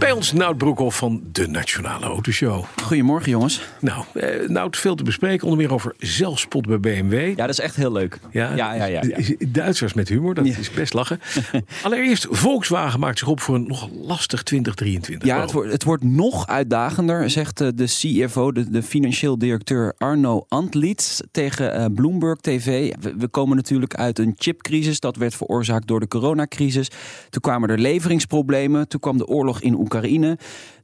Bij 0.00 0.12
ons 0.12 0.32
Nout 0.32 0.58
Broekhoff 0.58 0.96
van 0.96 1.22
de 1.32 1.46
Nationale 1.46 2.06
Autoshow. 2.06 2.64
Goedemorgen 2.82 3.30
jongens. 3.30 3.62
Nou, 3.80 4.04
eh, 4.14 4.48
Nout, 4.48 4.76
veel 4.76 4.94
te 4.94 5.02
bespreken. 5.02 5.46
Onder 5.46 5.62
meer 5.62 5.72
over 5.72 5.94
zelfspot 5.98 6.66
bij 6.66 6.80
BMW. 6.80 7.28
Ja, 7.28 7.34
dat 7.34 7.48
is 7.48 7.60
echt 7.60 7.76
heel 7.76 7.92
leuk. 7.92 8.18
Ja, 8.30 8.54
ja, 8.54 8.72
ja. 8.72 8.84
ja, 8.84 9.00
ja. 9.02 9.34
Duitsers 9.48 9.92
met 9.92 10.08
humor, 10.08 10.34
dat 10.34 10.46
is 10.46 10.70
best 10.70 10.94
lachen. 10.94 11.20
Allereerst, 11.82 12.26
Volkswagen 12.30 13.00
maakt 13.00 13.18
zich 13.18 13.28
op 13.28 13.40
voor 13.40 13.54
een 13.54 13.66
nog 13.66 13.88
lastig 14.02 14.42
2023. 14.42 15.28
Ja, 15.28 15.40
het 15.40 15.52
wordt, 15.52 15.72
het 15.72 15.84
wordt 15.84 16.04
nog 16.04 16.46
uitdagender, 16.46 17.30
zegt 17.30 17.60
eh, 17.60 17.68
de 17.74 17.84
CFO, 17.84 18.52
de, 18.52 18.70
de 18.70 18.82
financieel 18.82 19.38
directeur 19.38 19.94
Arno 19.98 20.44
Antlitz 20.48 21.20
tegen 21.30 21.80
uh, 21.80 21.86
Bloomberg 21.94 22.40
TV. 22.40 22.94
We, 23.00 23.14
we, 23.16 23.28
komen 23.28 23.56
natuurlijk 23.56 23.94
uit 23.94 24.18
een 24.18 24.34
chipcrisis, 24.38 25.00
dat 25.00 25.16
werd 25.16 25.34
veroorzaakt 25.34 25.86
door 25.86 26.00
de 26.00 26.08
coronacrisis. 26.08 26.90
Toen 27.30 27.40
kwamen 27.40 27.68
er 27.68 27.78
leveringsproblemen, 27.78 28.88
toen 28.88 29.00
kwam 29.00 29.18
de 29.18 29.26
oorlog 29.26 29.60
in 29.60 29.74
Oekraïne. 29.74 29.88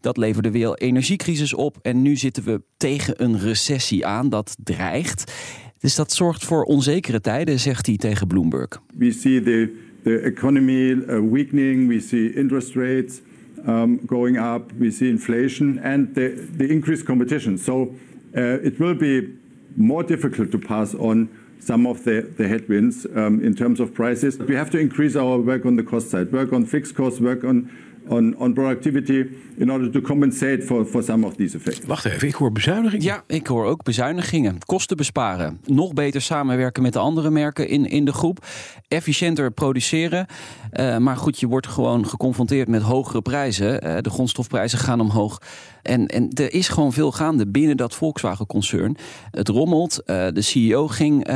Dat 0.01 0.17
leverde 0.17 0.51
weer 0.51 0.75
energiecrisis 0.75 1.55
op 1.55 1.79
en 1.83 2.03
nu 2.03 2.17
zitten 2.17 2.43
we 2.43 2.63
tegen 2.77 3.23
een 3.23 3.39
recessie 3.39 4.07
aan 4.07 4.29
dat 4.29 4.57
dreigt. 4.65 5.33
Dus 5.79 5.95
dat 5.95 6.13
zorgt 6.13 6.45
voor 6.45 6.63
onzekere 6.63 7.21
tijden, 7.21 7.61
zegt 7.61 7.87
hij 7.87 7.97
tegen 7.97 8.27
Bloomberg. 8.27 8.83
We 8.99 9.13
see 9.13 9.43
the, 9.43 9.73
the 10.03 10.21
economy 10.21 10.91
uh, 10.91 11.31
weakening, 11.31 11.89
we 11.89 12.01
see 12.01 12.35
interest 12.35 12.75
rates 12.75 13.21
um, 13.67 14.01
going 14.07 14.39
up, 14.39 14.73
we 14.79 14.91
see 14.91 15.09
inflation 15.09 15.79
and 15.83 16.15
the, 16.15 16.49
the 16.57 16.67
increased 16.67 17.05
competition. 17.05 17.59
So 17.59 17.95
uh, 18.37 18.65
it 18.65 18.79
will 18.79 18.97
be 18.97 19.29
more 19.75 20.05
difficult 20.07 20.51
to 20.51 20.59
pass 20.59 20.95
on 20.95 21.29
some 21.59 21.89
of 21.89 22.03
the, 22.03 22.33
the 22.37 22.49
headwinds 22.49 23.07
um, 23.15 23.43
in 23.43 23.55
terms 23.55 23.81
of 23.81 23.93
prices. 23.93 24.37
We 24.37 24.57
have 24.57 24.71
to 24.71 24.79
increase 24.79 25.19
our 25.19 25.39
work 25.39 25.65
on 25.65 25.77
the 25.77 25.83
cost 25.83 26.11
side, 26.11 26.31
work 26.33 26.53
on 26.53 26.67
fixed 26.67 26.95
costs, 26.95 27.21
work 27.21 27.45
on 27.45 27.71
on, 28.09 28.37
on 28.37 28.53
productivity 28.53 29.25
in 29.57 29.71
order 29.71 29.91
to 29.91 30.01
compensate 30.01 30.63
for, 30.63 30.87
for 30.87 31.03
some 31.03 31.27
of 31.27 31.35
these 31.35 31.57
effects. 31.57 31.87
Wacht 31.87 32.05
even, 32.05 32.29
ik 32.29 32.35
hoor 32.35 32.53
bezuinigingen. 32.53 33.05
Ja, 33.05 33.25
ik 33.27 33.47
hoor 33.47 33.65
ook 33.65 33.83
bezuinigingen. 33.83 34.59
Kosten 34.67 34.97
besparen. 34.97 35.61
Nog 35.65 35.93
beter 35.93 36.21
samenwerken 36.21 36.83
met 36.83 36.93
de 36.93 36.99
andere 36.99 37.31
merken 37.31 37.69
in, 37.69 37.87
in 37.87 38.05
de 38.05 38.13
groep. 38.13 38.45
Efficiënter 38.89 39.51
produceren. 39.51 40.27
Uh, 40.73 40.97
maar 40.97 41.17
goed, 41.17 41.41
je 41.41 41.47
wordt 41.47 41.67
gewoon 41.67 42.07
geconfronteerd 42.07 42.69
met 42.69 42.83
hogere 42.83 43.23
prijzen. 43.23 43.87
Uh, 43.87 43.97
de 44.01 44.11
grondstofprijzen 44.11 44.79
gaan 44.79 45.01
omhoog. 45.01 45.41
En, 45.87 46.07
en 46.07 46.31
er 46.33 46.53
is 46.53 46.69
gewoon 46.69 46.93
veel 46.93 47.13
gaande 47.13 47.47
binnen 47.47 47.77
dat 47.77 47.95
Volkswagen-concern. 47.95 48.97
Het 49.31 49.49
rommelt. 49.49 50.03
Uh, 50.07 50.27
de 50.33 50.43
CEO 50.43 50.89
ging 50.89 51.29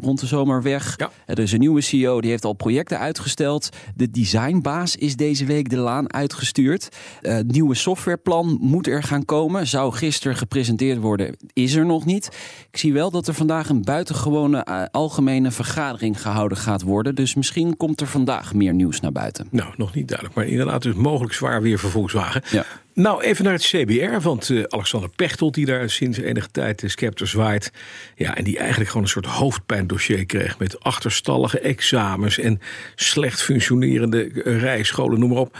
rond 0.00 0.20
de 0.20 0.26
zomer 0.26 0.62
weg. 0.62 0.94
Ja. 0.96 1.10
Er 1.26 1.38
is 1.38 1.52
een 1.52 1.58
nieuwe 1.58 1.80
CEO, 1.80 2.20
die 2.20 2.30
heeft 2.30 2.44
al 2.44 2.52
projecten 2.52 2.98
uitgesteld. 2.98 3.68
De 3.94 4.10
designbaas 4.10 4.96
is 4.96 5.16
deze 5.16 5.44
week 5.44 5.70
de 5.70 5.76
laan 5.76 6.12
uitgestuurd. 6.12 6.88
Uh, 7.22 7.38
nieuwe 7.46 7.74
softwareplan 7.74 8.58
moet 8.60 8.86
er 8.86 9.02
gaan 9.02 9.24
komen. 9.24 9.66
Zou 9.66 9.92
gisteren 9.92 10.36
gepresenteerd 10.36 10.98
worden, 10.98 11.36
is 11.52 11.74
er 11.74 11.86
nog 11.86 12.04
niet. 12.04 12.26
Ik 12.70 12.78
zie 12.78 12.92
wel 12.92 13.10
dat 13.10 13.28
er 13.28 13.34
vandaag 13.34 13.68
een 13.68 13.82
buitengewone 13.82 14.88
algemene 14.90 15.50
vergadering 15.50 16.22
gehouden 16.22 16.58
gaat 16.58 16.82
worden. 16.82 17.14
Dus 17.14 17.34
misschien 17.34 17.76
komt 17.76 18.00
er 18.00 18.06
vandaag 18.06 18.54
meer 18.54 18.74
nieuws 18.74 19.00
naar 19.00 19.12
buiten. 19.12 19.46
Nou, 19.50 19.74
nog 19.76 19.94
niet 19.94 20.08
duidelijk. 20.08 20.36
Maar 20.36 20.46
inderdaad 20.46 20.82
dus 20.82 20.94
mogelijk 20.94 21.34
zwaar 21.34 21.62
weer 21.62 21.78
voor 21.78 21.90
Volkswagen. 21.90 22.42
Ja. 22.50 22.64
Nou, 22.94 23.22
even 23.22 23.44
naar 23.44 23.52
het 23.52 23.62
CBR, 23.70 24.20
want 24.20 24.48
uh, 24.48 24.62
Alexander 24.68 25.08
Pechtold, 25.08 25.54
die 25.54 25.66
daar 25.66 25.90
sinds 25.90 26.18
enige 26.18 26.50
tijd 26.50 26.80
de 26.80 26.88
scepter 26.88 27.26
zwaait. 27.26 27.72
Ja, 28.16 28.36
en 28.36 28.44
die 28.44 28.58
eigenlijk 28.58 28.88
gewoon 28.90 29.02
een 29.02 29.12
soort 29.12 29.26
hoofdpijndossier 29.26 30.26
kreeg 30.26 30.58
met 30.58 30.80
achterstallige 30.80 31.58
examens 31.58 32.38
en 32.38 32.60
slecht 32.94 33.42
functionerende 33.42 34.30
rijscholen, 34.44 35.18
noem 35.18 35.28
maar 35.28 35.38
op. 35.38 35.56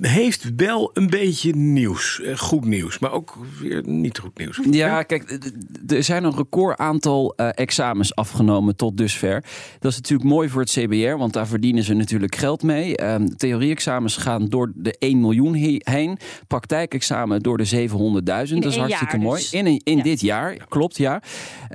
Heeft 0.00 0.52
wel 0.56 0.90
een 0.92 1.06
beetje 1.06 1.54
nieuws. 1.54 2.20
Goed 2.36 2.64
nieuws, 2.64 2.98
maar 2.98 3.12
ook 3.12 3.36
weer 3.60 3.82
niet 3.86 4.18
goed 4.18 4.38
nieuws. 4.38 4.60
Ja, 4.70 5.02
kijk, 5.02 5.38
er 5.86 6.02
zijn 6.02 6.24
een 6.24 6.36
record 6.36 6.78
aantal 6.78 7.34
uh, 7.36 7.48
examens 7.54 8.14
afgenomen 8.14 8.76
tot 8.76 8.96
dusver. 8.96 9.44
Dat 9.78 9.90
is 9.90 9.96
natuurlijk 9.96 10.28
mooi 10.28 10.48
voor 10.48 10.60
het 10.60 10.70
CBR, 10.70 11.16
want 11.16 11.32
daar 11.32 11.46
verdienen 11.46 11.84
ze 11.84 11.94
natuurlijk 11.94 12.36
geld 12.36 12.62
mee. 12.62 13.00
Uh, 13.00 13.14
Theorie-examens 13.36 14.16
gaan 14.16 14.48
door 14.48 14.72
de 14.74 14.96
1 14.98 15.20
miljoen 15.20 15.54
heen. 15.54 16.18
Praktijkexamen 16.46 17.40
door 17.40 17.58
de 17.58 17.88
700.000. 17.88 17.94
Dat 18.24 18.64
is 18.64 18.76
hartstikke 18.76 19.18
mooi. 19.18 19.40
Dus. 19.40 19.52
In, 19.52 19.66
in 19.66 19.96
ja. 19.96 20.02
dit 20.02 20.20
jaar, 20.20 20.56
klopt 20.68 20.96
ja. 20.96 21.22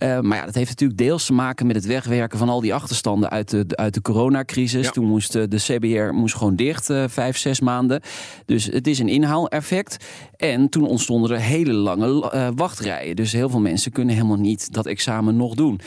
Uh, 0.04 0.20
maar 0.20 0.38
ja, 0.38 0.46
dat 0.46 0.56
heeft 0.56 0.70
natuurlijk 0.70 1.00
deels 1.00 1.26
te 1.26 1.34
maken 1.34 1.68
met 1.68 1.76
het 1.76 1.86
wegwerken 1.86 2.40
van 2.40 2.50
al 2.50 2.62
die 2.62 2.74
achterstanden 2.74 3.30
uit 3.30 3.50
de, 3.50 3.66
uit 3.68 3.94
de 3.94 4.02
coronacrisis. 4.02 4.86
Ja. 4.86 4.92
Toen 4.92 5.06
moest 5.06 5.32
de 5.32 5.48
CBR 5.58 6.14
moest 6.14 6.36
gewoon 6.36 6.56
dicht, 6.56 6.94
vijf, 7.08 7.38
zes 7.38 7.60
maanden. 7.60 7.99
Dus 8.46 8.66
het 8.66 8.88
is 8.88 9.00
een 9.00 9.10
inhaaleffect. 9.10 10.06
En 10.36 10.70
toen 10.70 10.88
ontstonden 10.88 11.32
er 11.32 11.40
hele 11.40 11.74
lange 11.74 12.32
uh, 12.34 12.48
wachtrijen. 12.56 13.16
Dus 13.16 13.32
heel 13.32 13.50
veel 13.50 13.60
mensen 13.60 13.92
kunnen 13.92 14.16
helemaal 14.16 14.40
niet 14.40 14.74
dat 14.74 14.86
examen 14.86 15.36
nog 15.36 15.56
doen. 15.56 15.80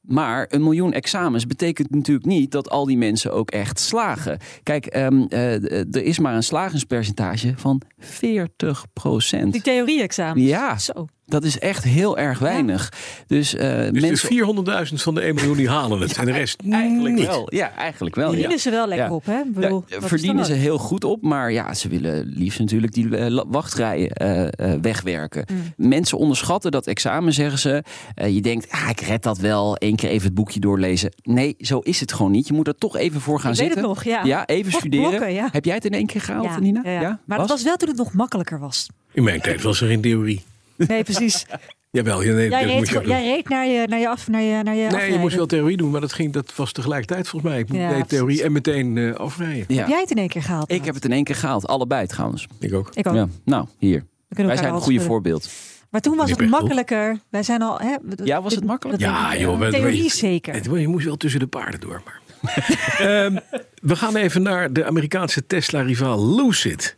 Maar 0.00 0.46
een 0.50 0.62
miljoen 0.62 0.92
examens 0.92 1.46
betekent 1.46 1.90
natuurlijk 1.90 2.26
niet 2.26 2.50
dat 2.50 2.70
al 2.70 2.84
die 2.84 2.96
mensen 2.96 3.32
ook 3.32 3.50
echt 3.50 3.80
slagen. 3.80 4.38
Kijk, 4.62 4.96
um, 4.96 5.26
uh, 5.28 5.94
er 5.94 6.02
is 6.02 6.18
maar 6.18 6.34
een 6.34 6.42
slagingspercentage 6.42 7.52
van 7.56 7.80
40 7.98 8.84
procent. 8.92 9.52
Die 9.52 9.62
theorie-examens? 9.62 10.46
Ja. 10.46 10.78
Zo. 10.78 11.06
Dat 11.26 11.44
is 11.44 11.58
echt 11.58 11.84
heel 11.84 12.18
erg 12.18 12.38
weinig. 12.38 12.90
Ja. 12.90 13.24
Dus, 13.26 13.54
uh, 13.54 13.60
dus 13.60 14.02
mensen... 14.02 14.28
de 14.64 14.86
400.000 14.88 14.94
van 14.94 15.14
de 15.14 15.20
1 15.20 15.34
miljoen 15.34 15.56
die 15.56 15.68
halen 15.68 16.00
het. 16.00 16.10
Ja, 16.10 16.20
en 16.20 16.26
de 16.26 16.32
rest 16.32 16.62
eigenlijk 16.70 17.14
niet. 17.14 17.26
wel. 17.26 17.46
Ja, 17.48 17.74
eigenlijk 17.74 18.14
wel. 18.14 18.28
Verdienen 18.28 18.52
ja. 18.56 18.58
ze 18.62 18.70
wel 18.70 18.88
lekker 18.88 19.06
ja. 19.06 19.14
op, 19.14 19.26
hè? 19.26 19.40
Bedoel, 19.46 19.84
ja, 19.86 20.00
verdienen 20.00 20.44
ze 20.44 20.52
heel 20.52 20.78
goed 20.78 21.04
op. 21.04 21.22
Maar 21.22 21.52
ja, 21.52 21.74
ze 21.74 21.88
willen 21.88 22.32
liefst 22.36 22.58
natuurlijk 22.58 22.92
die 22.92 23.06
uh, 23.06 23.40
wachtrijen 23.46 24.12
uh, 24.22 24.72
wegwerken. 24.80 25.44
Mm. 25.52 25.88
Mensen 25.88 26.18
onderschatten 26.18 26.70
dat 26.70 26.86
examen, 26.86 27.32
zeggen 27.32 27.58
ze. 27.58 27.82
je 28.14 28.40
denkt, 28.40 28.70
ah, 28.70 28.88
ik 28.90 29.00
red 29.00 29.22
dat 29.22 29.38
wel. 29.38 29.76
Eén 29.78 29.96
keer 29.96 30.10
even 30.10 30.26
het 30.26 30.34
boekje 30.34 30.60
doorlezen. 30.60 31.12
Nee, 31.22 31.54
zo 31.58 31.78
is 31.78 32.00
het 32.00 32.12
gewoon 32.12 32.32
niet. 32.32 32.46
Je 32.46 32.54
moet 32.54 32.66
er 32.66 32.78
toch 32.78 32.96
even 32.96 33.20
voor 33.20 33.40
gaan 33.40 33.50
ik 33.50 33.56
zitten. 33.56 33.76
Weet 33.76 33.86
het 33.86 33.94
nog, 33.94 34.04
ja. 34.04 34.24
ja 34.24 34.46
even 34.46 34.72
Wat 34.72 34.80
studeren. 34.80 35.08
Blokken, 35.08 35.48
Heb 35.52 35.64
jij 35.64 35.74
het 35.74 35.84
in 35.84 35.92
één 35.92 36.06
keer 36.06 36.20
gehaald, 36.20 36.44
ja, 36.44 36.60
Nina? 36.60 36.80
Ja, 36.84 37.00
Maar 37.00 37.38
was? 37.38 37.46
dat 37.46 37.56
was 37.56 37.62
wel 37.62 37.76
toen 37.76 37.88
het 37.88 37.98
nog 37.98 38.12
makkelijker 38.12 38.58
was. 38.58 38.86
In 39.12 39.24
mijn 39.24 39.40
tijd 39.40 39.62
was 39.62 39.80
er 39.80 39.90
in 39.90 40.00
theorie. 40.00 40.42
Nee, 40.76 41.02
precies. 41.02 41.46
Jawel, 41.90 42.22
ja, 42.22 42.32
nee, 42.32 42.48
jij, 42.48 42.64
reed, 42.64 42.76
moet 42.76 42.88
je 42.88 43.00
jij 43.06 43.24
reed 43.24 43.48
naar 43.48 43.66
je, 43.66 43.86
naar 43.86 43.98
je 43.98 44.08
af. 44.08 44.28
Naar 44.28 44.40
je, 44.40 44.62
naar 44.62 44.74
je 44.74 44.80
nee, 44.80 44.86
afrijden. 44.86 45.12
je 45.12 45.18
moest 45.18 45.36
wel 45.36 45.46
theorie 45.46 45.76
doen, 45.76 45.90
maar 45.90 46.00
dat, 46.00 46.12
ging, 46.12 46.32
dat 46.32 46.54
was 46.56 46.72
tegelijkertijd 46.72 47.28
volgens 47.28 47.52
mij. 47.52 47.60
Ik 47.60 47.72
Ja, 47.72 47.88
deed 47.88 48.08
theorie 48.08 48.42
en 48.42 48.52
meteen 48.52 48.96
uh, 48.96 49.14
afrijden. 49.14 49.64
Ja. 49.68 49.76
Heb 49.76 49.88
jij 49.88 50.00
het 50.00 50.10
in 50.10 50.16
één 50.16 50.28
keer 50.28 50.42
gehaald? 50.42 50.70
Ik 50.72 50.84
heb 50.84 50.94
het 50.94 51.04
in 51.04 51.12
één 51.12 51.24
keer 51.24 51.34
gehaald. 51.34 51.66
Allebei 51.66 52.06
trouwens. 52.06 52.46
Ik 52.60 52.74
ook. 52.74 52.90
Ik 52.94 53.06
ook. 53.06 53.14
Ja. 53.14 53.28
Nou, 53.44 53.66
hier. 53.78 54.04
Wij 54.28 54.56
zijn 54.56 54.74
een 54.74 54.80
goede 54.80 55.00
voorbeeld. 55.00 55.48
Maar 55.90 56.00
toen 56.00 56.16
was 56.16 56.30
het 56.30 56.48
makkelijker. 56.48 57.18
Wij 57.28 57.42
zijn 57.42 57.62
al. 57.62 57.78
Hè, 57.78 57.94
Ja, 58.24 58.42
was 58.42 58.54
het 58.54 58.64
makkelijk? 58.64 59.00
dat 59.00 59.08
Ja, 59.08 59.36
joh. 59.36 59.68
Theorie 59.68 60.10
zeker. 60.10 60.54
Het- 60.54 60.64
Je 60.64 60.88
moest 60.88 61.04
wel 61.06 61.16
tussen 61.16 61.40
de 61.40 61.46
paarden 61.46 61.80
door. 61.80 62.02
Maar. 62.04 62.20
Ehm, 62.98 63.36
we 63.82 63.96
gaan 63.96 64.16
even 64.16 64.42
naar 64.42 64.72
de 64.72 64.84
Amerikaanse 64.84 65.46
Tesla-rivaal 65.46 66.36
Lucid. 66.36 66.96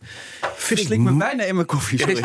Vind 0.57 0.91
ik 0.91 0.99
me 0.99 1.17
bijna 1.17 1.43
in 1.43 1.55
mijn 1.55 1.67
koffie. 1.67 1.99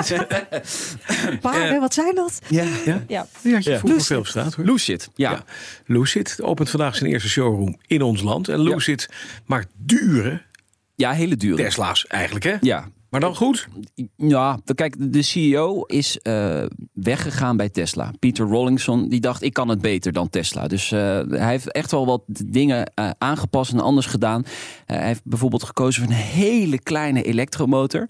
Paarden, 1.41 1.79
wat 1.79 1.93
zijn 1.93 2.15
dat? 2.15 2.39
Ja. 2.47 2.63
Ja? 2.63 2.69
Ja. 2.85 3.03
Ja. 3.07 3.25
vroeger 3.59 3.81
Lucid. 3.83 4.05
veel 4.05 4.19
op 4.19 4.27
straat 4.27 4.53
hoor. 4.53 4.65
Lucid. 4.65 5.09
Ja. 5.15 5.31
Ja. 5.31 5.43
Lucid 5.85 6.41
opent 6.41 6.69
vandaag 6.69 6.95
zijn 6.95 7.11
eerste 7.11 7.29
showroom 7.29 7.77
in 7.87 8.01
ons 8.01 8.21
land. 8.21 8.47
En 8.47 8.61
Lucid 8.61 9.09
maakt 9.45 9.67
dure 9.77 10.41
Ja, 10.95 11.11
hele 11.11 11.37
dure. 11.37 11.55
Tesla's 11.63 12.07
eigenlijk 12.07 12.45
hè? 12.45 12.55
Ja. 12.61 12.89
Maar 13.11 13.19
dan 13.19 13.35
goed. 13.35 13.67
Ja, 14.15 14.59
kijk, 14.75 14.95
de 15.13 15.21
CEO 15.21 15.81
is 15.81 16.19
eh, 16.19 16.63
weggegaan 16.93 17.57
bij 17.57 17.69
Tesla. 17.69 18.11
Peter 18.19 18.47
Rawlinson, 18.47 19.09
die 19.09 19.19
dacht, 19.19 19.41
ik 19.41 19.53
kan 19.53 19.67
het 19.69 19.81
beter 19.81 20.11
dan 20.11 20.29
Tesla. 20.29 20.67
Dus 20.67 20.91
eh, 20.91 20.99
hij 21.29 21.49
heeft 21.49 21.71
echt 21.71 21.91
wel 21.91 22.05
wat 22.05 22.21
dingen 22.27 22.91
eh, 22.93 23.09
aangepast 23.17 23.71
en 23.71 23.79
anders 23.79 24.05
gedaan. 24.05 24.45
Hij 24.85 25.05
heeft 25.05 25.21
bijvoorbeeld 25.23 25.63
gekozen 25.63 26.03
voor 26.03 26.11
een 26.11 26.17
hele 26.17 26.79
kleine 26.79 27.23
elektromotor. 27.23 28.07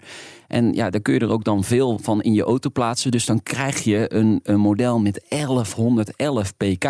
En 0.52 0.72
ja, 0.72 0.90
daar 0.90 1.00
kun 1.00 1.14
je 1.14 1.20
er 1.20 1.30
ook 1.30 1.44
dan 1.44 1.64
veel 1.64 1.98
van 2.02 2.22
in 2.22 2.34
je 2.34 2.42
auto 2.42 2.70
plaatsen. 2.70 3.10
Dus 3.10 3.26
dan 3.26 3.42
krijg 3.42 3.80
je 3.80 4.14
een, 4.14 4.40
een 4.42 4.60
model 4.60 4.98
met 4.98 5.24
1111 5.28 6.56
pk. 6.56 6.84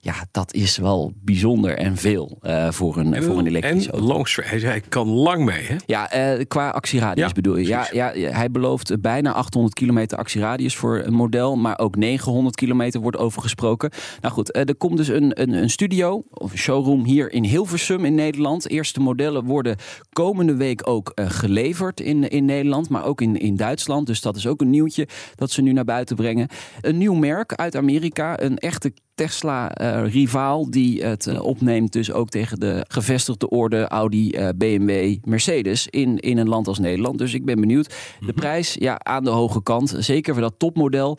Ja, 0.00 0.14
dat 0.30 0.54
is 0.54 0.76
wel 0.76 1.12
bijzonder 1.24 1.76
en 1.76 1.96
veel 1.96 2.38
uh, 2.42 2.70
voor 2.70 2.96
een, 2.96 3.22
voor 3.22 3.38
een 3.38 3.46
elektrische 3.46 3.90
en 3.90 3.98
auto. 3.98 4.14
long 4.14 4.34
hij, 4.34 4.58
hij 4.58 4.80
kan 4.80 5.08
lang 5.08 5.44
mee, 5.44 5.64
hè? 5.64 5.76
Ja, 5.86 6.34
uh, 6.36 6.44
qua 6.48 6.70
actieradius 6.70 7.26
Ja, 7.26 7.32
bedoel 7.32 7.56
je. 7.56 7.66
Ja, 7.66 7.88
ja, 7.92 8.12
hij 8.14 8.50
belooft 8.50 9.00
bijna 9.00 9.32
800 9.32 9.74
kilometer 9.74 10.18
actieradius 10.18 10.76
voor 10.76 11.02
een 11.04 11.14
model. 11.14 11.56
Maar 11.56 11.78
ook 11.78 11.96
900 11.96 12.56
kilometer 12.56 13.00
wordt 13.00 13.16
over 13.16 13.42
gesproken. 13.42 13.90
Nou 14.20 14.34
goed, 14.34 14.56
uh, 14.56 14.62
er 14.68 14.74
komt 14.74 14.96
dus 14.96 15.08
een, 15.08 15.40
een, 15.42 15.52
een 15.52 15.70
studio 15.70 16.24
of 16.30 16.52
een 16.52 16.58
showroom 16.58 17.04
hier 17.04 17.32
in 17.32 17.44
Hilversum 17.44 18.04
in 18.04 18.14
Nederland. 18.14 18.70
Eerste 18.70 19.00
modellen 19.00 19.44
worden 19.44 19.76
komende 20.12 20.56
week 20.56 20.88
ook 20.88 21.12
uh, 21.14 21.30
geleverd 21.30 22.00
in, 22.00 22.28
in 22.30 22.44
Nederland. 22.44 22.88
Maar 22.94 23.04
ook 23.04 23.20
in, 23.20 23.36
in 23.36 23.56
Duitsland. 23.56 24.06
Dus 24.06 24.20
dat 24.20 24.36
is 24.36 24.46
ook 24.46 24.60
een 24.60 24.70
nieuwtje 24.70 25.08
dat 25.34 25.50
ze 25.50 25.62
nu 25.62 25.72
naar 25.72 25.84
buiten 25.84 26.16
brengen. 26.16 26.48
Een 26.80 26.98
nieuw 26.98 27.14
merk 27.14 27.54
uit 27.54 27.76
Amerika. 27.76 28.40
Een 28.40 28.58
echte 28.58 28.92
Tesla-rivaal 29.14 30.70
die 30.70 31.02
het 31.04 31.26
uh, 31.26 31.42
opneemt 31.42 31.92
dus 31.92 32.12
ook 32.12 32.28
tegen 32.28 32.60
de 32.60 32.84
gevestigde 32.88 33.48
orde 33.48 33.88
Audi, 33.88 34.30
uh, 34.30 34.48
BMW, 34.56 35.16
Mercedes 35.24 35.86
in, 35.90 36.18
in 36.18 36.38
een 36.38 36.48
land 36.48 36.68
als 36.68 36.78
Nederland. 36.78 37.18
Dus 37.18 37.34
ik 37.34 37.44
ben 37.44 37.60
benieuwd. 37.60 37.94
De 38.26 38.32
prijs, 38.32 38.76
ja, 38.78 38.98
aan 38.98 39.24
de 39.24 39.30
hoge 39.30 39.62
kant. 39.62 39.94
Zeker 39.98 40.32
voor 40.32 40.42
dat 40.42 40.54
topmodel. 40.58 41.18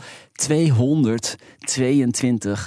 222.000 0.50 0.50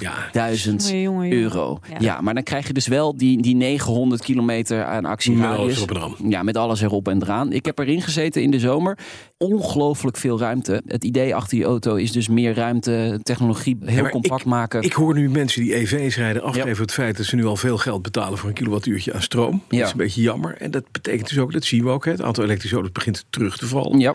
Ja. 0.00 0.14
Jongen, 0.32 1.00
jongen, 1.00 1.32
euro. 1.32 1.78
Ja. 1.88 1.96
Ja. 1.98 2.20
maar 2.20 2.34
dan 2.34 2.42
krijg 2.42 2.66
je 2.66 2.72
dus 2.72 2.86
wel 2.86 3.16
die, 3.16 3.42
die 3.42 3.56
900 3.56 4.22
kilometer 4.22 4.84
aan 4.84 5.02
Met 5.02 5.04
alles 5.04 5.12
actieradius. 5.12 5.76
erop 5.76 5.90
en 5.90 5.96
eraan. 5.96 6.14
Ja, 6.30 6.42
met 6.42 6.56
alles 6.56 6.80
erop 6.80 7.08
en 7.08 7.22
eraan. 7.22 7.52
Ik 7.52 7.64
heb 7.64 7.78
erin 7.78 8.02
gezeten 8.02 8.42
in 8.42 8.50
de 8.50 8.58
zomer. 8.58 8.98
Ongelooflijk 9.38 10.16
veel 10.16 10.38
ruimte. 10.38 10.82
Het 10.86 11.04
idee 11.04 11.34
achter 11.34 11.56
die 11.56 11.66
auto 11.66 11.94
is 11.94 12.12
dus 12.12 12.28
meer 12.28 12.54
ruimte, 12.54 13.20
technologie 13.22 13.76
heel 13.84 14.08
compact 14.08 14.44
maken. 14.44 14.82
Ik 14.82 14.92
hoor 14.92 15.14
nu 15.18 15.28
mensen 15.30 15.62
die 15.62 15.74
EV's 15.74 16.16
rijden 16.16 16.42
afgeven 16.42 16.68
Ja. 16.74 16.80
het 16.80 16.92
feit 16.92 17.16
dat 17.16 17.26
ze 17.26 17.36
nu 17.36 17.44
al 17.46 17.56
veel 17.56 17.78
geld 17.78 18.02
betalen 18.02 18.38
voor 18.38 18.48
een 18.48 18.54
kilowattuurtje 18.54 19.12
aan 19.14 19.22
stroom. 19.22 19.62
Dat 19.68 19.78
Ja. 19.78 19.84
is 19.84 19.90
een 19.90 19.96
beetje 19.96 20.20
jammer. 20.22 20.54
En 20.56 20.70
dat 20.70 20.84
betekent 20.92 21.28
dus 21.28 21.38
ook, 21.38 21.52
dat 21.52 21.64
zien 21.64 21.84
we 21.84 21.90
ook, 21.90 22.04
het 22.04 22.22
aantal 22.22 22.44
elektrische 22.44 22.74
auto's 22.76 22.92
begint 22.92 23.24
terug 23.30 23.56
te 23.58 23.66
vallen. 23.66 23.98
ja, 23.98 24.14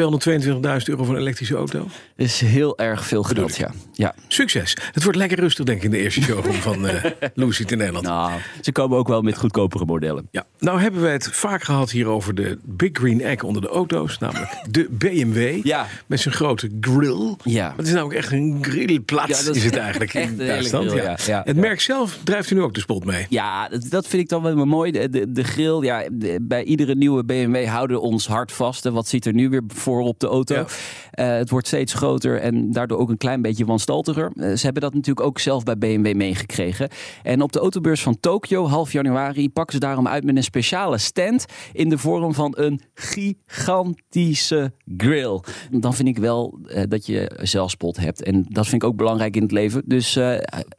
euro 0.84 1.04
voor 1.04 1.14
een 1.14 1.20
elektrische 1.20 1.54
auto. 1.54 1.86
is 2.16 2.40
heel 2.40 2.78
erg 2.78 3.06
veel 3.06 3.22
geld. 3.22 3.56
Ja. 3.56 3.70
ja. 3.92 4.14
Succes. 4.28 4.76
Het 4.92 5.02
wordt 5.02 5.18
lekker 5.18 5.38
rustig, 5.40 5.64
denk 5.64 5.78
ik, 5.78 5.84
in 5.84 5.90
de 5.90 5.98
eerste 5.98 6.22
showroom 6.22 6.54
van 6.54 6.86
Lucy 7.34 7.64
in 7.66 7.78
Nederland. 7.78 8.04
Nou, 8.06 8.32
ze 8.60 8.72
komen 8.72 8.98
ook 8.98 9.08
wel 9.08 9.22
met 9.22 9.36
goedkopere 9.38 9.84
modellen. 9.84 10.28
Ja, 10.30 10.44
nou 10.58 10.80
hebben 10.80 11.00
wij 11.00 11.12
het 11.12 11.28
vaak 11.32 11.62
gehad 11.62 11.90
hier 11.90 12.06
over 12.06 12.34
de 12.34 12.58
Big 12.64 12.90
Green 12.92 13.20
Egg 13.20 13.42
onder 13.42 13.62
de 13.62 13.68
auto's, 13.68 14.18
namelijk 14.18 14.50
de 14.70 14.86
BMW. 14.90 15.64
Ja. 15.66 15.86
Met 16.06 16.20
zijn 16.20 16.34
grote 16.34 16.70
grill. 16.80 17.34
Ja. 17.44 17.74
Het 17.76 17.86
is 17.86 17.96
ook 17.96 18.12
echt 18.12 18.32
een 18.32 18.58
grillplaats, 18.60 19.38
Ja, 19.38 19.44
dat 19.46 19.54
is 19.56 19.56
is 19.56 19.64
het 19.64 19.76
eigenlijk 19.76 20.14
in 20.14 20.36
Duitsland. 20.36 20.90
grill, 20.90 21.16
ja. 21.26 21.42
Het 21.44 21.56
merk 21.56 21.80
zelf 21.80 22.18
drijft 22.24 22.50
u 22.50 22.54
nu 22.54 22.62
ook 22.62 22.74
de 22.74 22.80
spot 22.80 23.04
mee. 23.04 23.26
Ja, 23.28 23.68
dat, 23.88 24.06
vind 24.06 24.22
ik 24.22 24.28
dan 24.28 24.42
wel 24.42 24.64
mooi. 24.66 24.90
De, 24.92 25.08
de, 25.10 25.32
de 25.32 25.44
grill, 25.44 25.82
ja, 25.82 26.04
de- 26.12 26.38
bij 26.42 26.64
iedere 26.64 26.94
nieuwe 26.94 27.24
BMW 27.24 27.66
houden 27.66 28.00
ons 28.00 28.26
hart 28.26 28.52
vast. 28.52 28.86
En 28.86 28.92
wat 28.92 29.08
zit 29.08 29.26
er 29.26 29.32
nu 29.34 29.48
weer 29.48 29.62
voor 29.78 30.00
op 30.00 30.20
de 30.20 30.26
auto? 30.26 30.54
Ja. 30.54 30.66
Eh, 31.10 31.36
het 31.36 31.50
wordt 31.50 31.66
steeds 31.66 31.94
groter 31.94 32.40
en 32.40 32.72
daardoor 32.72 32.98
ook 32.98 33.08
een 33.08 33.16
klein 33.16 33.42
beetje 33.42 33.64
wanstaltiger. 33.64 34.32
Eh, 34.36 34.52
ze 34.52 34.64
hebben 34.64 34.82
dat 34.82 34.94
natuurlijk 34.94 35.26
ook 35.26 35.38
zelf 35.38 35.62
bij 35.62 35.78
BMW 35.78 36.14
meegekregen. 36.14 36.88
En 37.22 37.42
op 37.42 37.52
de 37.52 37.58
autobeurs 37.58 38.02
van 38.02 38.20
Tokio, 38.20 38.66
half 38.66 38.92
januari, 38.92 39.50
pakken 39.50 39.74
ze 39.74 39.80
daarom 39.80 40.08
uit 40.08 40.24
met 40.24 40.36
een 40.36 40.42
speciale 40.42 40.98
stand 40.98 41.44
in 41.72 41.88
de 41.88 41.98
vorm 41.98 42.34
van 42.34 42.54
een 42.56 42.80
gigantische 42.94 44.72
grill. 44.96 45.40
Dan 45.70 45.94
vind 45.94 46.08
ik 46.08 46.18
wel 46.18 46.58
eh, 46.66 46.82
dat 46.88 47.06
je 47.06 47.30
zelfspot 47.42 47.96
hebt. 47.96 48.22
En 48.22 48.46
dat 48.48 48.66
vind 48.66 48.82
ik 48.82 48.88
ook 48.88 48.96
belangrijk 48.96 49.36
in 49.36 49.42
het 49.42 49.52
leven. 49.52 49.82
Dus 49.86 50.18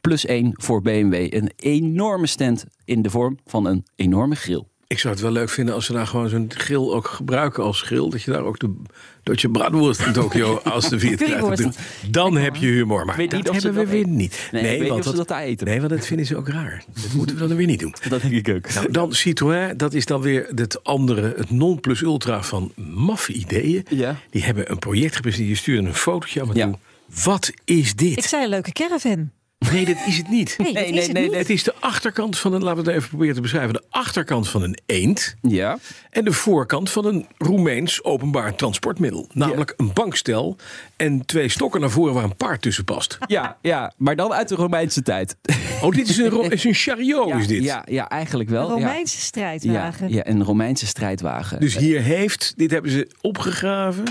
plus 0.00 0.26
één 0.26 0.52
voor 0.52 0.82
BMW. 0.82 1.14
Een 1.14 1.52
enorme 1.56 2.26
stand 2.26 2.64
in 2.84 3.02
de 3.02 3.10
vorm 3.10 3.38
van 3.44 3.66
een 3.66 3.84
enorme 3.96 4.34
grill. 4.34 4.69
Ik 4.90 4.98
zou 4.98 5.12
het 5.14 5.22
wel 5.22 5.32
leuk 5.32 5.50
vinden 5.50 5.74
als 5.74 5.84
ze 5.86 5.92
daar 5.92 6.06
gewoon 6.06 6.28
zo'n 6.28 6.50
grill 6.54 6.76
ook 6.90 7.06
gebruiken 7.08 7.62
als 7.64 7.82
grill. 7.82 8.08
Dat 8.08 8.22
je 8.22 8.30
daar 8.30 8.42
ook 8.42 8.58
de 8.58 8.74
Deutsche 9.22 9.48
Bratwurst 9.48 10.00
in 10.06 10.12
Tokio 10.12 10.58
als 10.64 10.88
de 10.88 10.98
Viet 10.98 11.22
krijgt. 11.22 11.78
Dan 12.10 12.36
heb 12.36 12.56
je 12.56 12.66
humor. 12.66 13.04
Maar 13.04 13.16
weet 13.16 13.32
niet 13.32 13.44
dat 13.44 13.54
hebben 13.54 13.72
we 13.72 13.78
dat 13.80 13.88
weer 13.88 13.98
eten. 14.00 14.16
niet. 14.16 14.48
Nee, 14.52 14.80
niet 14.80 14.88
want 14.88 15.16
dat 15.16 15.28
daar 15.28 15.42
eten. 15.42 15.66
Nee, 15.66 15.78
want 15.78 15.90
dat 15.90 16.06
vinden 16.06 16.26
ze 16.26 16.36
ook 16.36 16.48
raar. 16.48 16.84
Dat 17.02 17.12
moeten 17.12 17.36
we 17.38 17.46
dan 17.46 17.56
weer 17.56 17.66
niet 17.66 17.80
doen. 17.80 17.94
Dat 18.08 18.20
denk 18.22 18.46
ik 18.46 18.54
ook. 18.54 18.74
Nou, 18.74 18.90
dan 18.90 19.12
Citroën, 19.12 19.76
dat 19.76 19.94
is 19.94 20.06
dan 20.06 20.20
weer 20.20 20.46
het 20.54 20.84
andere, 20.84 21.34
het 21.36 21.50
non-plus-ultra 21.50 22.42
van 22.42 22.72
maffe 22.76 23.32
ideeën. 23.32 23.84
Ja. 23.88 24.16
Die 24.30 24.44
hebben 24.44 24.70
een 24.70 24.78
project 24.78 25.14
gepresenteerd. 25.16 25.56
Je 25.56 25.62
stuurde 25.62 25.88
een 25.88 25.94
fotootje 25.94 26.40
aan 26.40 26.48
me 26.48 26.54
Ja. 26.54 26.66
toe. 26.66 26.78
Wat 27.24 27.52
is 27.64 27.94
dit? 27.94 28.18
Ik 28.18 28.24
zei 28.24 28.42
een 28.42 28.48
leuke 28.48 28.72
caravan. 28.72 29.30
Nee, 29.72 29.84
dat 29.84 29.96
is 30.06 30.16
het 30.16 30.28
niet. 30.28 30.54
Nee, 30.58 30.72
Nee, 30.72 30.90
nee, 30.90 30.98
is 31.00 31.04
het 31.06 31.12
nee, 31.12 31.22
niet. 31.28 31.34
Het 31.34 31.50
is 31.50 31.62
de 31.62 31.74
achterkant 31.80 32.38
van 32.38 32.52
een, 32.52 32.62
laten 32.62 32.84
we 32.84 32.88
het 32.90 32.96
even 32.98 33.08
proberen 33.08 33.34
te 33.34 33.40
beschrijven. 33.40 33.72
De 33.72 33.82
achterkant 33.90 34.48
van 34.48 34.62
een 34.62 34.78
eend. 34.86 35.34
Ja. 35.42 35.78
En 36.10 36.24
de 36.24 36.32
voorkant 36.32 36.90
van 36.90 37.04
een 37.06 37.26
Roemeens 37.38 38.04
openbaar 38.04 38.54
transportmiddel. 38.54 39.28
Namelijk 39.32 39.74
een 39.76 39.90
bankstel 39.92 40.56
en 40.96 41.26
twee 41.26 41.48
stokken 41.48 41.80
naar 41.80 41.90
voren 41.90 42.14
waar 42.14 42.24
een 42.24 42.36
paard 42.36 42.62
tussen 42.62 42.84
past. 42.84 43.18
Ja, 43.26 43.56
ja, 43.62 43.92
maar 43.96 44.16
dan 44.16 44.32
uit 44.32 44.48
de 44.48 44.54
Romeinse 44.54 45.02
tijd. 45.02 45.36
Oh, 45.82 45.90
dit 45.90 46.08
is 46.08 46.16
een, 46.18 46.50
is 46.50 46.64
een 46.64 46.74
chariot, 46.74 47.28
ja, 47.28 47.36
is 47.38 47.46
dit. 47.46 47.62
Ja, 47.64 47.84
ja, 47.88 48.08
eigenlijk 48.08 48.50
wel. 48.50 48.70
Een 48.70 48.78
ja. 48.78 48.86
Romeinse 48.86 49.16
Ja, 49.16 49.22
strijdwagen. 49.22 50.12
ja, 50.12 50.26
een 50.28 50.44
Romeinse 50.44 50.86
strijdwagen. 50.86 51.60
Dus 51.60 51.76
hier 51.76 52.00
heeft, 52.02 52.52
dit 52.56 52.70
hebben 52.70 52.90
ze 52.90 53.10
opgegraven. 53.20 54.04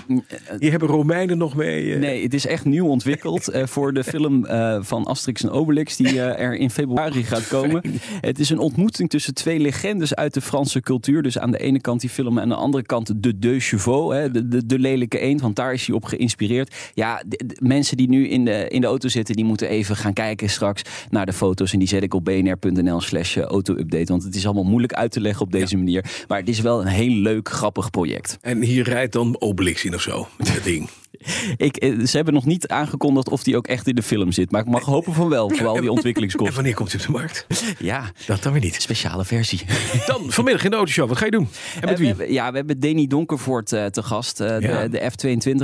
Hier 0.60 0.72
hebben 0.72 0.90
Romeinen 0.90 1.38
nog 1.38 1.56
mee. 1.56 1.94
eh, 1.94 2.00
Nee, 2.00 2.24
het 2.24 2.34
is 2.34 2.46
echt 2.46 2.66
nieuw 2.66 2.88
ontwikkeld 2.88 3.48
eh, 3.48 3.66
voor 3.66 3.94
de 3.94 4.04
film 4.04 4.46
eh, 4.46 4.78
van 4.82 5.06
Asterix 5.06 5.39
en 5.44 5.50
Obelix 5.50 5.96
die 5.96 6.08
eh, 6.08 6.46
er 6.46 6.56
in 6.56 6.70
februari 6.70 7.24
gaat 7.24 7.48
komen. 7.58 7.82
Het 8.22 8.40
is 8.40 8.50
een 8.50 8.60
ontmoeting 8.60 9.10
tussen 9.10 9.34
twee 9.34 9.60
legendes 9.60 10.16
uit 10.16 10.34
de 10.34 10.42
Franse 10.42 10.80
cultuur. 10.80 11.22
Dus 11.22 11.40
aan 11.40 11.52
de 11.52 11.58
ene 11.58 11.82
kant 11.82 12.02
die 12.02 12.10
film 12.10 12.38
en 12.38 12.44
aan 12.44 12.50
de 12.50 12.56
andere 12.56 12.84
kant 12.84 13.24
de 13.24 13.40
Deux 13.40 13.68
Chevaux, 13.68 14.16
hè, 14.16 14.32
de, 14.32 14.48
de, 14.48 14.66
de 14.66 14.80
lelijke 14.80 15.20
eend, 15.20 15.42
want 15.42 15.56
daar 15.56 15.74
is 15.74 15.88
hij 15.88 15.96
op 15.96 16.06
geïnspireerd. 16.06 16.76
Ja, 16.94 17.24
de, 17.28 17.44
de 17.46 17.58
mensen 17.60 17.98
die 17.98 18.10
nu 18.10 18.28
in 18.28 18.46
de, 18.46 18.68
in 18.68 18.82
de 18.82 18.88
auto 18.88 19.08
zitten, 19.08 19.36
die 19.36 19.46
moeten 19.46 19.70
even 19.70 19.96
gaan 19.96 20.14
kijken 20.14 20.50
straks 20.50 20.82
naar 21.10 21.26
de 21.26 21.34
foto's. 21.34 21.74
En 21.74 21.80
die 21.80 21.88
zet 21.88 22.04
ik 22.04 22.14
op 22.14 22.26
bnr.nl 22.26 23.02
slash 23.02 23.38
auto-update, 23.38 24.12
want 24.12 24.24
het 24.24 24.36
is 24.36 24.46
allemaal 24.46 24.64
moeilijk 24.64 24.94
uit 24.94 25.12
te 25.12 25.22
leggen 25.22 25.46
op 25.46 25.52
deze 25.52 25.78
manier. 25.78 26.24
Maar 26.28 26.40
het 26.40 26.50
is 26.50 26.60
wel 26.60 26.82
een 26.82 26.88
heel 26.88 27.16
leuk, 27.16 27.50
grappig 27.50 27.90
project. 27.90 28.38
En 28.42 28.62
hier 28.62 28.84
rijdt 28.84 29.14
dan 29.14 29.36
Obelix 29.40 29.86
in 29.86 29.96
of 29.96 30.02
zo. 30.02 30.28
Dat 30.38 30.64
ding. 30.64 30.90
Ik, 31.58 31.78
eh, 31.78 32.00
ze 32.06 32.16
hebben 32.16 32.34
nog 32.34 32.46
niet 32.46 32.68
aangekondigd 32.68 33.30
of 33.30 33.44
die 33.44 33.58
ook 33.58 33.68
echt 33.68 33.88
in 33.88 33.96
de 33.96 34.04
film 34.04 34.32
zit. 34.32 34.52
Maar 34.52 34.62
ik 34.62 34.68
mag 34.68 34.84
hopen 34.84 35.14
van 35.14 35.30
wel, 35.30 35.50
voor 35.50 35.68
al 35.68 35.74
die 35.74 35.84
En 35.90 35.90
ontwikkelingskosten. 35.90 36.56
wanneer 36.56 36.74
komt 36.74 36.92
hij 36.92 37.02
op 37.02 37.06
de 37.08 37.12
markt? 37.12 37.46
Ja, 37.80 38.12
Dat 38.26 38.44
dan 38.44 38.52
weer 38.52 38.62
niet. 38.62 38.82
speciale 38.82 39.26
versie. 39.26 39.60
Dan 40.08 40.32
vanmiddag 40.32 40.64
in 40.64 40.70
de 40.70 40.76
autoshow. 40.76 41.08
Wat 41.08 41.18
ga 41.18 41.26
je 41.26 41.32
doen? 41.32 41.48
En 41.74 41.80
met 41.90 42.00
Eh, 42.00 42.08
we 42.08 42.16
wie? 42.16 42.34
ja, 42.34 42.52
we 42.52 42.58
hebben 42.58 42.80
Danny 42.80 43.08
Donkervoort 43.08 43.72
eh, 43.74 43.86
te 43.86 44.04
gast. 44.04 44.38
Ja. 44.40 44.60
de, 44.60 44.90
de 44.90 45.12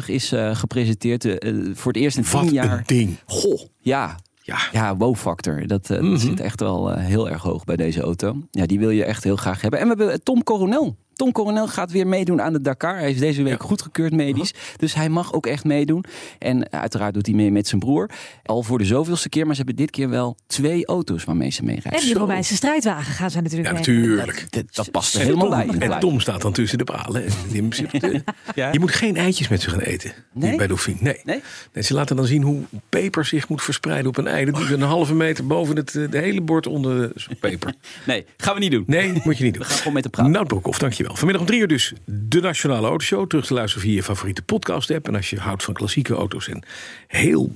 F22 0.03 0.05
is 0.05 0.33
gepresenteerd 0.51 1.23
voor 1.73 1.91
het 1.91 2.01
eerst 2.01 2.17
in 2.17 2.25
Wat 2.31 2.41
tien 2.43 2.53
jaar. 2.53 2.77
een 2.77 2.83
ding. 2.85 3.17
Goh, 3.25 3.61
ja. 3.79 4.15
Ja. 4.41 4.57
Ja, 4.71 4.95
wow-factor. 4.97 5.67
Dat, 5.67 5.89
Mhm. 5.89 6.09
dat 6.11 6.19
zit 6.21 6.39
echt 6.39 6.59
wel 6.59 6.93
heel 6.95 7.29
erg 7.29 7.41
hoog 7.41 7.63
bij 7.63 7.75
deze 7.75 8.01
auto. 8.01 8.35
Ja, 8.51 8.65
die 8.65 8.79
wil 8.79 8.89
je 8.89 9.03
echt 9.03 9.23
heel 9.23 9.35
graag 9.35 9.61
hebben. 9.61 9.79
En 9.79 9.87
we 9.89 9.95
hebben 9.97 10.23
Tom 10.23 10.43
Coronel. 10.43 10.95
Tom 11.15 11.31
Coronel 11.31 11.67
gaat 11.67 11.91
weer 11.91 12.07
meedoen 12.07 12.41
aan 12.41 12.53
de 12.53 12.61
Dakar. 12.61 12.97
Hij 12.97 13.11
is 13.11 13.19
deze 13.19 13.43
week 13.43 13.61
Ja. 13.61 13.65
goedgekeurd 13.67 14.13
medisch. 14.13 14.53
Dus 14.77 14.93
hij 14.93 15.09
mag 15.09 15.33
ook 15.33 15.45
echt 15.45 15.63
meedoen. 15.63 16.03
En 16.39 16.71
uiteraard 16.71 17.13
doet 17.13 17.25
hij 17.25 17.35
mee 17.35 17.51
met 17.51 17.67
zijn 17.67 17.79
broer. 17.81 18.09
Al 18.43 18.63
voor 18.63 18.77
de 18.77 18.85
zoveelste 18.85 19.29
keer. 19.29 19.45
Maar 19.45 19.55
ze 19.55 19.61
hebben 19.63 19.83
dit 19.83 19.91
keer 19.91 20.09
wel 20.09 20.37
twee 20.47 20.85
auto's 20.85 21.23
waarmee 21.23 21.49
ze 21.51 21.59
En 21.59 21.65
meereizen. 21.65 22.01
die 22.05 22.13
Zo. 22.13 22.19
Romeinse 22.19 22.55
strijdwagen 22.55 23.13
gaan 23.13 23.31
ze 23.31 23.41
natuurlijk 23.41 23.67
Ja, 23.67 23.73
mee. 23.73 23.81
natuurlijk. 23.81 24.45
Dat, 24.49 24.63
dat 24.75 24.91
past 24.91 25.13
er 25.15 25.19
En 25.21 25.25
helemaal 25.25 25.49
bij. 25.49 25.89
En. 25.89 25.99
Tom 25.99 26.19
staat 26.19 26.41
dan 26.41 26.51
tussen 26.53 26.77
de 26.77 26.83
palen. 26.83 27.23
En 27.25 27.69
eh, 28.01 28.19
Ja. 28.55 28.71
Je 28.71 28.79
moet 28.79 28.91
geen 28.91 29.17
eitjes 29.17 29.47
met 29.47 29.61
ze 29.61 29.69
gaan 29.69 29.79
eten. 29.79 30.11
Nee? 30.33 30.55
Bij 30.57 30.67
Dauphine. 30.67 30.97
Nee. 31.01 31.19
Nee? 31.23 31.41
Nee, 31.73 31.83
Ze 31.83 31.93
laten 31.93 32.15
dan 32.15 32.25
zien 32.25 32.41
hoe 32.41 32.61
peper 32.89 33.25
zich 33.25 33.49
moet 33.49 33.61
verspreiden 33.61 34.07
op 34.07 34.17
een 34.17 34.27
ei. 34.27 34.45
Dat 34.45 34.55
doen 34.55 34.67
ze 34.67 34.73
een 34.73 34.81
halve 34.81 35.13
meter 35.13 35.47
boven 35.47 35.75
het 35.75 35.95
eh, 35.95 36.11
de 36.11 36.17
hele 36.17 36.41
bord 36.41 36.67
onder 36.67 36.99
de 37.27 37.35
peper. 37.39 37.73
Nee, 38.05 38.25
gaan 38.37 38.53
we 38.53 38.59
niet 38.59 38.71
doen. 38.71 38.83
Nee, 38.87 39.21
moet 39.23 39.37
je 39.37 39.43
niet 39.43 39.53
doen. 39.53 39.63
We 39.63 39.67
gaan 39.69 39.77
gewoon 39.77 39.93
met 39.93 40.03
de 40.03 40.09
praat. 40.09 40.27
Nout 40.27 40.47
Broekhoff, 40.47 40.79
dankjewel. 41.05 41.15
Vanmiddag 41.15 41.41
om 41.41 41.47
drie 41.47 41.59
uur 41.59 41.67
dus 41.67 41.93
de 42.05 42.41
Nationale 42.41 42.87
Autoshow. 42.87 43.27
Terug 43.27 43.45
te 43.45 43.53
luisteren 43.53 43.87
via 43.87 43.95
je 43.95 44.03
favoriete 44.03 44.41
podcast 44.41 44.91
app. 44.91 45.07
En 45.07 45.15
als 45.15 45.29
je 45.29 45.39
houdt 45.39 45.63
van 45.63 45.73
klassieke 45.73 46.13
auto's 46.13 46.47
en 46.47 46.63
heel 47.07 47.55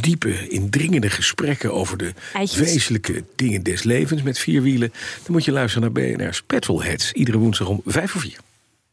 diepe, 0.00 0.48
indringende 0.48 1.10
gesprekken 1.10 1.72
over 1.72 1.98
de 1.98 2.12
Eitjes. 2.32 2.60
wezenlijke 2.60 3.24
dingen 3.36 3.62
des 3.62 3.82
levens 3.82 4.22
met 4.22 4.38
vier 4.38 4.62
wielen, 4.62 4.92
dan 5.22 5.32
moet 5.32 5.44
je 5.44 5.52
luisteren 5.52 5.92
naar 5.92 6.04
BNR's 6.04 6.42
Petrolheads. 6.42 7.12
Iedere 7.12 7.38
woensdag 7.38 7.68
om 7.68 7.80
vijf 7.84 8.10
voor 8.10 8.20
vier. 8.20 8.38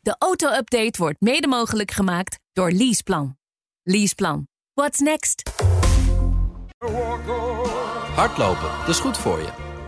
De 0.01 0.15
auto-update 0.19 0.97
wordt 0.97 1.21
mede 1.21 1.47
mogelijk 1.47 1.91
gemaakt 1.91 2.39
door 2.53 2.71
Leaseplan. 2.71 3.37
Leaseplan. 3.83 4.47
What's 4.73 4.99
next? 4.99 5.51
Hardlopen, 8.15 8.69
dat 8.79 8.89
is 8.89 8.99
goed 8.99 9.17
voor 9.17 9.39
je. 9.39 9.62